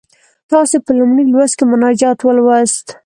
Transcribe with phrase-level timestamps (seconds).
[0.51, 2.85] تاسې په لومړي لوست کې مناجات ولوست.